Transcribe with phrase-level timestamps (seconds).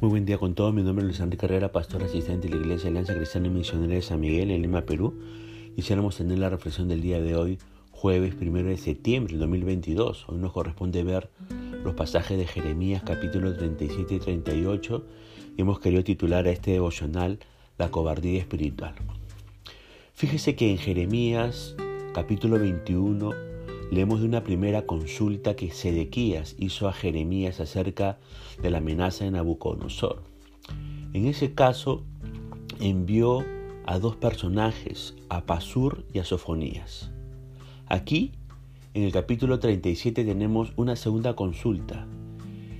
[0.00, 0.72] Muy buen día con todos.
[0.72, 3.96] Mi nombre es Luis Enrique Carrera, pastor asistente de la Iglesia Alianza Cristiana y Misionera
[3.96, 5.12] de San Miguel en Lima, Perú.
[5.76, 7.58] Quisiéramos tener la reflexión del día de hoy,
[7.90, 10.24] jueves 1 de septiembre del 2022.
[10.26, 11.28] Hoy nos corresponde ver
[11.84, 15.04] los pasajes de Jeremías capítulos 37 y 38
[15.58, 17.38] y hemos querido titular a este devocional
[17.76, 18.94] La cobardía espiritual.
[20.14, 21.76] Fíjese que en Jeremías
[22.14, 23.32] capítulo 21
[23.90, 28.18] leemos de una primera consulta que Sedequías hizo a Jeremías acerca
[28.62, 30.22] de la amenaza de Nabucodonosor.
[31.12, 32.04] En ese caso,
[32.78, 33.44] envió
[33.86, 37.10] a dos personajes, a Pasur y a Sofonías.
[37.86, 38.32] Aquí,
[38.94, 42.06] en el capítulo 37, tenemos una segunda consulta,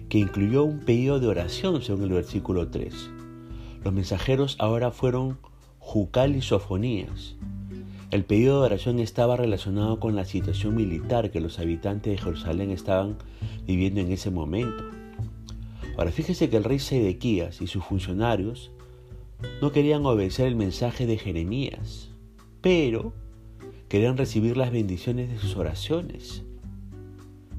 [0.09, 3.11] que incluyó un pedido de oración según el versículo 3.
[3.83, 5.39] Los mensajeros ahora fueron
[5.79, 7.37] Jucal y Sofonías,
[8.11, 12.71] el pedido de oración estaba relacionado con la situación militar que los habitantes de Jerusalén
[12.71, 13.17] estaban
[13.67, 14.85] viviendo en ese momento.
[15.97, 18.73] Ahora fíjese que el rey Sedequías y sus funcionarios
[19.63, 22.11] no querían obedecer el mensaje de Jeremías,
[22.61, 23.13] pero
[23.89, 26.43] querían recibir las bendiciones de sus oraciones.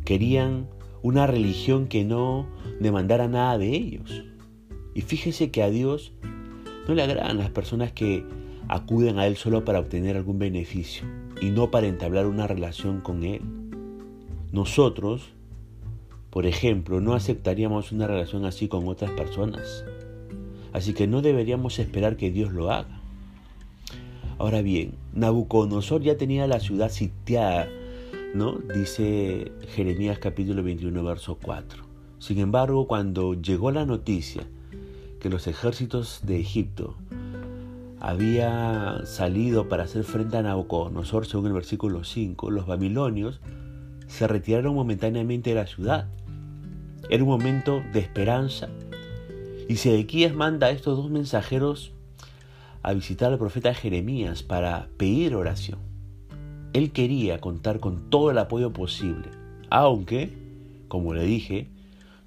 [0.04, 0.68] Querían
[1.02, 2.46] una religión que no
[2.80, 4.24] demandara nada de ellos.
[4.94, 6.12] Y fíjese que a Dios
[6.88, 8.26] no le agradan las personas que
[8.72, 11.04] acuden a Él solo para obtener algún beneficio
[11.42, 13.42] y no para entablar una relación con Él.
[14.54, 15.34] Nosotros,
[16.30, 19.84] por ejemplo, no aceptaríamos una relación así con otras personas.
[20.72, 23.02] Así que no deberíamos esperar que Dios lo haga.
[24.38, 27.68] Ahora bien, Nabucodonosor ya tenía la ciudad sitiada,
[28.34, 28.58] ¿no?
[28.74, 31.84] Dice Jeremías capítulo 21, verso 4.
[32.20, 34.44] Sin embargo, cuando llegó la noticia
[35.20, 36.96] que los ejércitos de Egipto
[38.02, 43.40] había salido para hacer frente a Nabucodonosor, según el versículo 5, los babilonios
[44.08, 46.08] se retiraron momentáneamente de la ciudad.
[47.10, 48.70] Era un momento de esperanza.
[49.70, 51.94] Y Sedequías manda a estos dos mensajeros
[52.82, 55.80] a visitar al profeta Jeremías para pedir oración.
[56.74, 59.30] Él quería contar con todo el apoyo posible,
[59.70, 60.34] aunque,
[60.88, 61.68] como le dije,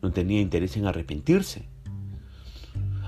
[0.03, 1.74] no tenía interés en arrepentirse.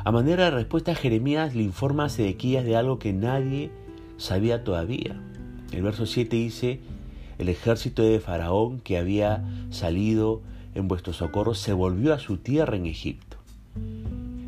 [0.06, 3.72] A manera de respuesta, Jeremías le informa a Sedequías de algo que nadie
[4.18, 5.20] sabía todavía.
[5.72, 6.78] El verso 7 dice,
[7.38, 10.42] el ejército de Faraón que había salido
[10.76, 13.36] en vuestro socorro se volvió a su tierra en Egipto.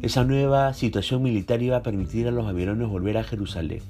[0.00, 3.82] Esa nueva situación militar iba a permitir a los babilonios volver a Jerusalén,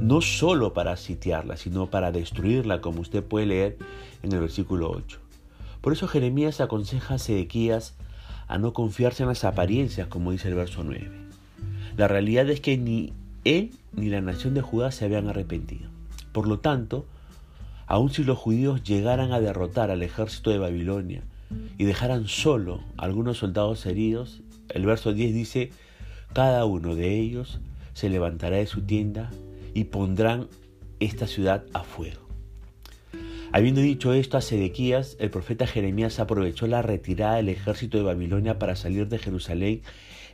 [0.00, 3.78] no solo para sitiarla, sino para destruirla, como usted puede leer
[4.22, 5.18] en el versículo 8.
[5.80, 7.96] Por eso Jeremías aconseja a Sedequías
[8.50, 11.08] a no confiarse en las apariencias, como dice el verso 9.
[11.96, 13.12] La realidad es que ni
[13.44, 15.88] él ni la nación de Judá se habían arrepentido.
[16.32, 17.06] Por lo tanto,
[17.86, 21.22] aun si los judíos llegaran a derrotar al ejército de Babilonia
[21.78, 25.70] y dejaran solo algunos soldados heridos, el verso 10 dice,
[26.32, 27.60] cada uno de ellos
[27.92, 29.30] se levantará de su tienda
[29.74, 30.48] y pondrán
[30.98, 32.29] esta ciudad a fuego.
[33.52, 38.60] Habiendo dicho esto a Sedequías, el profeta Jeremías aprovechó la retirada del ejército de Babilonia
[38.60, 39.82] para salir de Jerusalén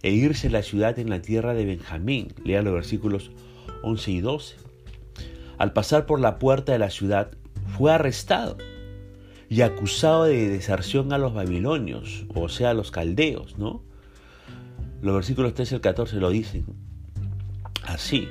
[0.03, 2.35] e irse a la ciudad en la tierra de Benjamín.
[2.45, 3.31] Lea los versículos
[3.83, 4.57] 11 y 12.
[5.57, 7.31] Al pasar por la puerta de la ciudad,
[7.79, 8.59] fue arrestado
[9.49, 13.83] y acusado de deserción a los babilonios, o sea, a los caldeos, ¿no?
[15.01, 16.67] Los versículos 13 al 14 lo dicen
[17.85, 18.29] así.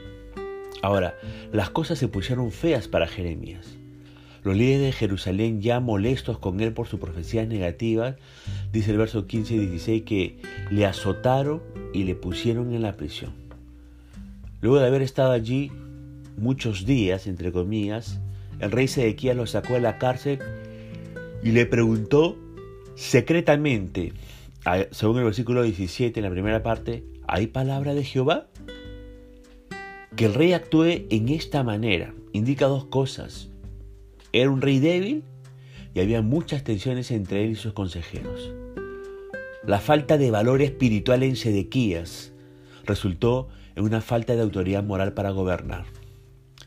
[0.84, 1.16] Ahora,
[1.52, 3.78] las cosas se pusieron feas para Jeremías.
[4.46, 8.16] Los líderes de Jerusalén, ya molestos con él por sus profecías negativas,
[8.72, 10.38] dice el verso 15 y 16, que
[10.70, 11.64] le azotaron
[11.96, 13.34] y le pusieron en la prisión.
[14.62, 15.72] Luego de haber estado allí
[16.38, 18.20] muchos días, entre comillas,
[18.60, 20.38] el rey Sedequías lo sacó de la cárcel
[21.42, 22.38] y le preguntó
[22.94, 24.14] secretamente,
[24.92, 28.46] según el versículo 17, en la primera parte, ¿hay palabra de Jehová?
[30.16, 33.50] Que el rey actúe en esta manera indica dos cosas.
[34.36, 35.24] Era un rey débil
[35.94, 38.52] y había muchas tensiones entre él y sus consejeros.
[39.66, 42.34] La falta de valor espiritual en Sedequías
[42.84, 43.48] resultó
[43.78, 45.86] en una falta de autoridad moral para gobernar.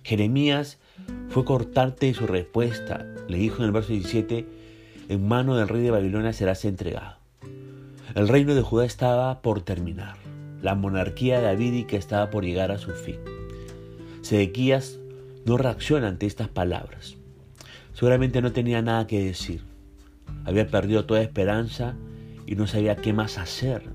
[0.03, 0.79] Jeremías
[1.29, 3.05] fue cortante en su respuesta.
[3.29, 4.47] Le dijo en el verso 17,
[5.11, 7.19] en mano del rey de Babilonia serás entregado.
[8.15, 10.17] El reino de Judá estaba por terminar.
[10.63, 13.21] La monarquía davídica estaba por llegar a su fin.
[14.23, 15.01] Sedequías
[15.45, 17.18] no reacciona ante estas palabras.
[17.99, 19.65] Seguramente no tenía nada que decir.
[20.45, 21.97] Había perdido toda esperanza
[22.47, 23.91] y no sabía qué más hacer.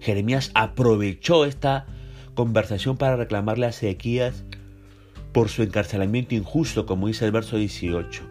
[0.00, 1.86] Jeremías aprovechó esta
[2.34, 4.44] conversación para reclamarle a Ezequías
[5.32, 8.22] por su encarcelamiento injusto, como dice el verso 18,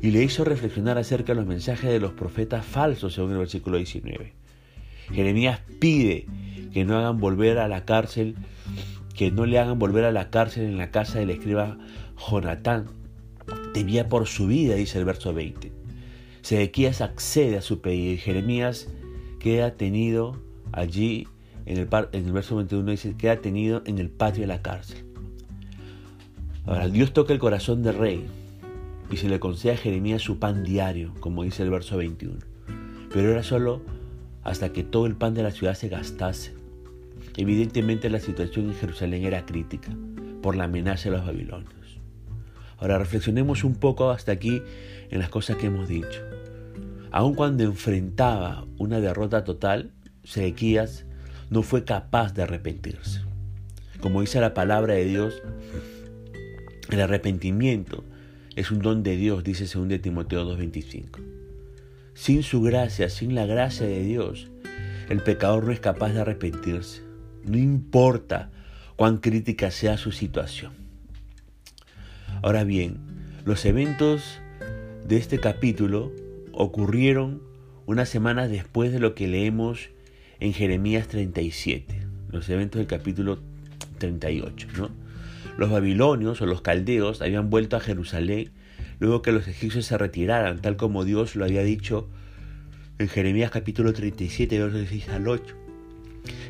[0.00, 3.78] y le hizo reflexionar acerca de los mensajes de los profetas falsos, según el versículo
[3.78, 4.32] 19.
[5.10, 6.26] Jeremías pide
[6.72, 8.36] que no hagan volver a la cárcel,
[9.12, 11.78] que no le hagan volver a la cárcel en la casa del escriba
[12.30, 13.05] Jonatán.
[13.76, 15.70] Temía por su vida, dice el verso 20.
[16.40, 18.88] Sedequías accede a su pedido y Jeremías
[19.38, 20.40] queda tenido
[20.72, 21.28] allí,
[21.66, 25.04] en el, en el verso 21 dice, queda tenido en el patio de la cárcel.
[26.64, 28.24] Ahora, Dios toca el corazón del rey
[29.10, 32.38] y se le concede a Jeremías su pan diario, como dice el verso 21.
[33.12, 33.82] Pero era solo
[34.42, 36.54] hasta que todo el pan de la ciudad se gastase.
[37.36, 39.94] Evidentemente la situación en Jerusalén era crítica
[40.40, 41.75] por la amenaza de los babilonios.
[42.78, 44.62] Ahora reflexionemos un poco hasta aquí
[45.10, 46.20] en las cosas que hemos dicho.
[47.10, 49.92] Aun cuando enfrentaba una derrota total,
[50.24, 51.06] Sedequías
[51.50, 53.22] no fue capaz de arrepentirse.
[54.00, 55.42] Como dice la palabra de Dios,
[56.90, 58.04] el arrepentimiento
[58.54, 61.20] es un don de Dios, dice 2 Timoteo 2.25.
[62.14, 64.50] Sin su gracia, sin la gracia de Dios,
[65.08, 67.02] el pecador no es capaz de arrepentirse.
[67.44, 68.50] No importa
[68.96, 70.85] cuán crítica sea su situación.
[72.42, 72.98] Ahora bien,
[73.44, 74.40] los eventos
[75.06, 76.12] de este capítulo
[76.52, 77.42] ocurrieron
[77.86, 79.88] unas semanas después de lo que leemos
[80.40, 83.38] en Jeremías 37, los eventos del capítulo
[83.98, 84.68] 38.
[84.76, 84.90] ¿no?
[85.56, 88.50] Los babilonios o los caldeos habían vuelto a Jerusalén
[88.98, 92.08] luego que los egipcios se retiraran, tal como Dios lo había dicho
[92.98, 95.54] en Jeremías capítulo 37, versos 6 al 8.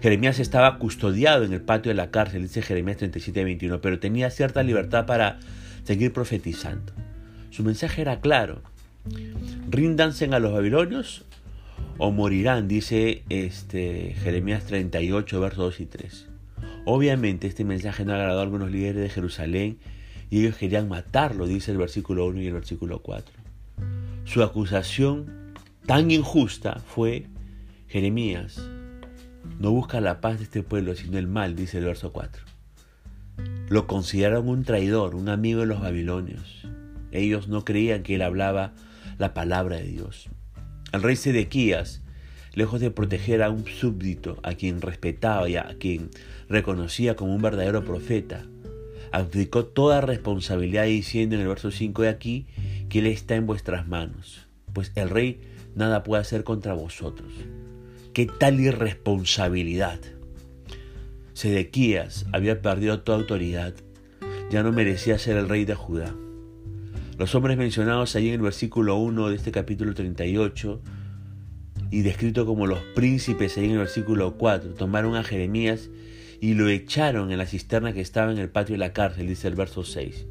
[0.00, 4.30] Jeremías estaba custodiado en el patio de la cárcel, dice Jeremías 37, 21, pero tenía
[4.30, 5.38] cierta libertad para
[5.86, 6.92] seguir profetizando.
[7.50, 8.60] Su mensaje era claro.
[9.70, 11.24] Ríndanse a los babilonios
[11.98, 16.28] o morirán, dice este, Jeremías 38, versos 2 y 3.
[16.84, 19.78] Obviamente este mensaje no agradó a algunos líderes de Jerusalén
[20.28, 23.34] y ellos querían matarlo, dice el versículo 1 y el versículo 4.
[24.24, 25.54] Su acusación
[25.86, 27.26] tan injusta fue
[27.86, 28.60] Jeremías.
[29.60, 32.55] No busca la paz de este pueblo, sino el mal, dice el verso 4.
[33.68, 36.62] Lo consideraron un traidor, un amigo de los babilonios.
[37.10, 38.74] Ellos no creían que él hablaba
[39.18, 40.28] la palabra de Dios.
[40.92, 42.02] El rey Sedequías,
[42.54, 46.10] lejos de proteger a un súbdito, a quien respetaba y a quien
[46.48, 48.46] reconocía como un verdadero profeta,
[49.10, 52.46] abdicó toda responsabilidad diciendo en el verso 5 de aquí
[52.88, 55.40] que Él está en vuestras manos, pues el rey
[55.74, 57.32] nada puede hacer contra vosotros.
[58.12, 59.98] ¿Qué tal irresponsabilidad?
[61.36, 63.74] Sedequías había perdido toda autoridad,
[64.50, 66.14] ya no merecía ser el rey de Judá.
[67.18, 70.80] Los hombres mencionados allí en el versículo 1 de este capítulo 38
[71.90, 75.90] y descrito como los príncipes ahí en el versículo 4 tomaron a Jeremías
[76.40, 79.46] y lo echaron en la cisterna que estaba en el patio de la cárcel, dice
[79.48, 80.26] el verso 6.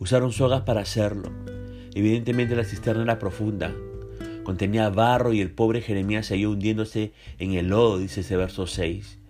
[0.00, 1.30] Usaron sogas para hacerlo.
[1.94, 3.72] Evidentemente la cisterna era profunda,
[4.42, 9.20] contenía barro y el pobre Jeremías se hundiéndose en el lodo, dice ese verso 6.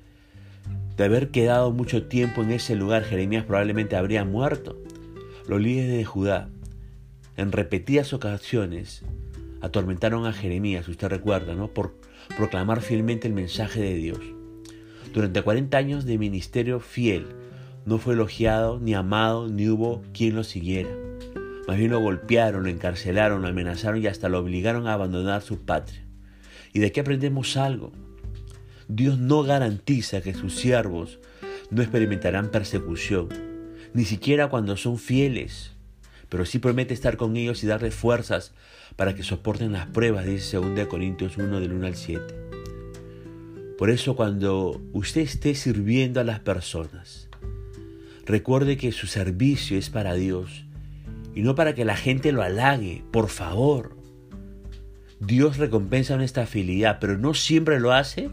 [0.96, 4.80] De haber quedado mucho tiempo en ese lugar, Jeremías probablemente habría muerto.
[5.48, 6.48] Los líderes de Judá,
[7.36, 9.02] en repetidas ocasiones,
[9.60, 11.68] atormentaron a Jeremías, usted recuerda, ¿no?
[11.68, 11.98] Por
[12.36, 14.20] proclamar fielmente el mensaje de Dios.
[15.12, 17.26] Durante 40 años de ministerio fiel,
[17.86, 20.90] no fue elogiado, ni amado, ni hubo quien lo siguiera.
[21.66, 25.64] Más bien lo golpearon, lo encarcelaron, lo amenazaron y hasta lo obligaron a abandonar su
[25.64, 26.04] patria.
[26.72, 27.92] ¿Y de qué aprendemos algo?
[28.88, 31.18] Dios no garantiza que sus siervos
[31.70, 33.28] no experimentarán persecución,
[33.94, 35.72] ni siquiera cuando son fieles,
[36.28, 38.52] pero sí promete estar con ellos y darles fuerzas
[38.96, 42.22] para que soporten las pruebas, dice 2 Corintios 1 del 1 al 7.
[43.78, 47.28] Por eso cuando usted esté sirviendo a las personas,
[48.26, 50.64] recuerde que su servicio es para Dios
[51.34, 53.96] y no para que la gente lo halague, por favor.
[55.20, 58.30] Dios recompensa nuestra fidelidad, pero no siempre lo hace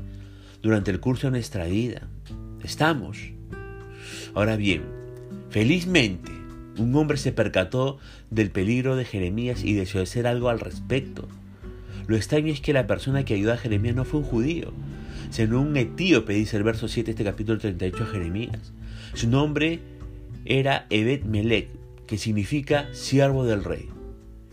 [0.62, 2.08] durante el curso de nuestra vida.
[2.64, 3.18] Estamos.
[4.34, 4.84] Ahora bien,
[5.50, 6.32] felizmente,
[6.78, 7.98] un hombre se percató
[8.30, 11.28] del peligro de Jeremías y deseó hacer algo al respecto.
[12.08, 14.74] Lo extraño es que la persona que ayudó a Jeremías no fue un judío,
[15.30, 18.74] sino un etíope, dice el verso 7 de este capítulo 38 de Jeremías.
[19.14, 19.80] Su nombre
[20.46, 21.70] era Ebed Melech,
[22.08, 23.88] que significa siervo del rey.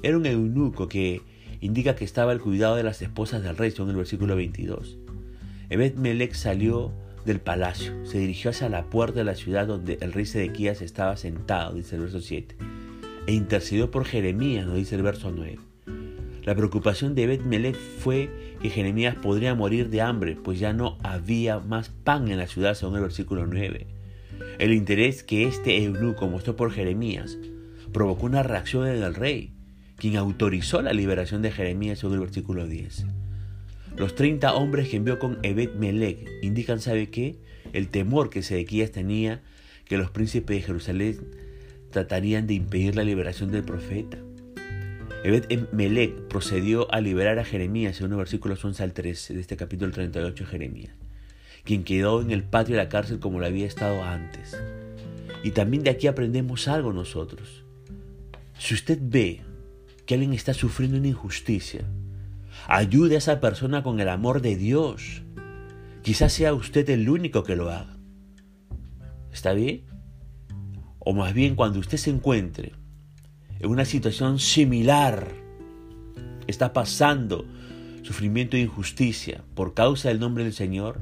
[0.02, 1.22] Era un eunuco que
[1.60, 4.98] indica que estaba al cuidado de las esposas del rey, según el versículo 22.
[5.70, 6.92] Ebed Melech salió
[7.26, 11.18] del palacio, se dirigió hacia la puerta de la ciudad donde el rey Sedequías estaba
[11.18, 12.56] sentado, dice el verso 7,
[13.26, 15.58] e intercedió por Jeremías, nos dice el verso 9.
[16.44, 18.30] La preocupación de Bet Melech fue
[18.62, 22.72] que Jeremías podría morir de hambre, pues ya no había más pan en la ciudad,
[22.72, 23.87] según el versículo 9.
[24.58, 27.37] El interés que este eunuco mostró por Jeremías
[27.92, 29.52] provocó una reacción en el rey,
[29.96, 33.04] quien autorizó la liberación de Jeremías, según el versículo 10.
[33.98, 37.36] Los 30 hombres que envió con Ebed Melech indican, ¿sabe qué?
[37.72, 39.42] El temor que Sedequías tenía
[39.86, 41.18] que los príncipes de Jerusalén
[41.90, 44.18] tratarían de impedir la liberación del profeta.
[45.24, 49.56] Ebed Melech procedió a liberar a Jeremías, según los versículos 11 al 13 de este
[49.56, 50.92] capítulo 38 de Jeremías,
[51.64, 54.56] quien quedó en el patio de la cárcel como lo había estado antes.
[55.42, 57.64] Y también de aquí aprendemos algo nosotros.
[58.60, 59.40] Si usted ve
[60.06, 61.84] que alguien está sufriendo una injusticia,
[62.68, 65.22] ayude a esa persona con el amor de Dios.
[66.02, 67.96] Quizás sea usted el único que lo haga.
[69.32, 69.84] ¿Está bien?
[70.98, 72.72] O más bien cuando usted se encuentre
[73.58, 75.26] en una situación similar,
[76.46, 77.46] está pasando
[78.02, 81.00] sufrimiento e injusticia por causa del nombre del Señor,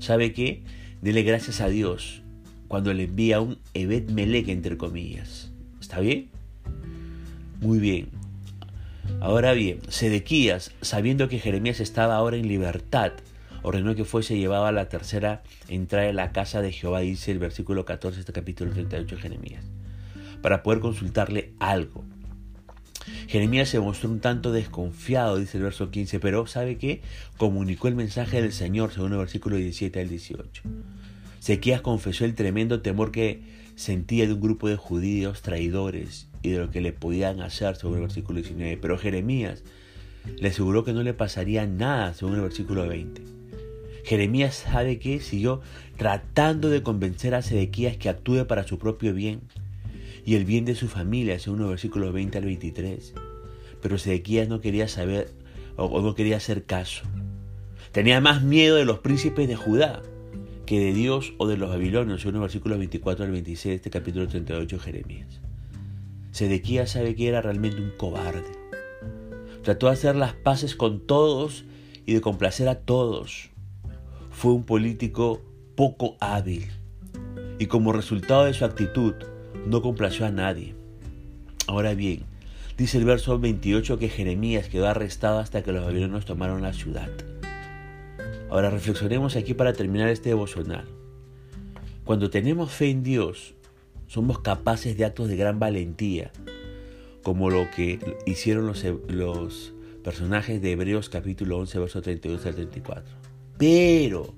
[0.00, 0.64] ¿sabe qué?
[1.00, 2.22] Dele gracias a Dios
[2.66, 5.52] cuando le envía un Evet Melech entre comillas.
[5.80, 6.30] ¿Está bien?
[7.60, 8.23] Muy bien.
[9.20, 13.12] Ahora bien, Sedequías, sabiendo que Jeremías estaba ahora en libertad,
[13.62, 17.38] ordenó que fuese llevado a la tercera entrada de la casa de Jehová, dice el
[17.38, 19.64] versículo 14 de este capítulo 38 de Jeremías,
[20.42, 22.04] para poder consultarle algo.
[23.26, 27.02] Jeremías se mostró un tanto desconfiado, dice el verso 15, pero ¿sabe qué?
[27.36, 30.62] Comunicó el mensaje del Señor, según el versículo 17 al 18.
[31.40, 33.42] Sequías confesó el tremendo temor que
[33.76, 37.96] sentía de un grupo de judíos traidores y de lo que le podían hacer, según
[37.96, 38.76] el versículo 19.
[38.76, 39.62] Pero Jeremías
[40.38, 43.22] le aseguró que no le pasaría nada, según el versículo 20.
[44.04, 45.62] Jeremías sabe que siguió
[45.96, 49.40] tratando de convencer a Sedequías que actúe para su propio bien
[50.26, 53.14] y el bien de su familia, según el versículo 20 al 23.
[53.80, 55.32] Pero Sedequías no quería saber
[55.76, 57.04] o no quería hacer caso.
[57.92, 60.02] Tenía más miedo de los príncipes de Judá
[60.64, 63.90] que de Dios o de los babilonios, según el versículo 24 al 26 de este
[63.90, 65.40] capítulo 38 de Jeremías.
[66.30, 68.42] Sedequías sabe que era realmente un cobarde.
[69.62, 71.64] Trató de hacer las paces con todos
[72.06, 73.50] y de complacer a todos.
[74.30, 75.42] Fue un político
[75.76, 76.66] poco hábil
[77.58, 79.14] y como resultado de su actitud
[79.66, 80.74] no complació a nadie.
[81.66, 82.24] Ahora bien,
[82.76, 87.10] dice el verso 28 que Jeremías quedó arrestado hasta que los babilonios tomaron la ciudad.
[88.54, 90.84] Ahora reflexionemos aquí para terminar este devocional.
[92.04, 93.56] Cuando tenemos fe en Dios,
[94.06, 96.30] somos capaces de actos de gran valentía,
[97.24, 98.72] como lo que hicieron
[99.08, 103.12] los, personajes de Hebreos capítulo 11, verso 32 al 34.
[103.58, 104.32] Pero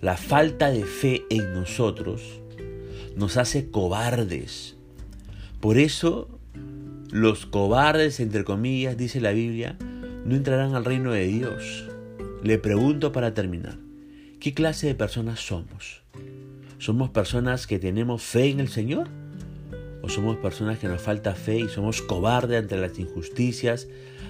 [0.00, 2.40] la falta de fe en nosotros
[3.14, 4.78] nos hace cobardes.
[5.60, 6.28] Por eso
[7.10, 9.76] los cobardes, entre comillas, dice la Biblia,
[10.24, 11.89] no entrarán al reino de Dios.
[12.42, 13.76] Le pregunto para terminar,
[14.40, 16.02] ¿qué clase de personas somos?
[16.78, 19.08] ¿Somos personas que tenemos fe en el Señor?
[20.00, 23.88] ¿O somos personas que nos falta fe y somos cobardes ante las injusticias,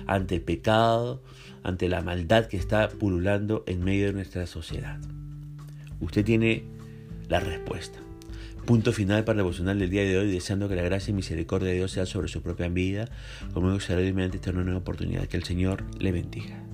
[0.09, 1.23] ante el pecado,
[1.63, 4.99] ante la maldad que está pululando en medio de nuestra sociedad?
[6.01, 6.65] Usted tiene
[7.29, 8.01] la respuesta.
[8.67, 11.69] Punto final para el devocional del día de hoy, deseando que la gracia y misericordia
[11.69, 13.09] de Dios sea sobre su propia vida,
[13.55, 15.29] como será mediante esta nueva oportunidad.
[15.29, 16.70] Que el Señor le bendiga.